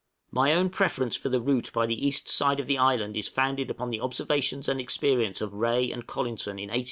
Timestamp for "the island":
2.65-3.15